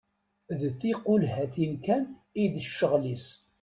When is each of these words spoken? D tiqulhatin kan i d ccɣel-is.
D 0.59 0.61
tiqulhatin 0.79 1.73
kan 1.85 2.03
i 2.41 2.43
d 2.53 2.55
ccɣel-is. 2.67 3.25